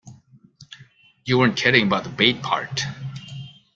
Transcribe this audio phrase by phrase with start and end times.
[1.25, 2.81] You weren't kidding about the bait part.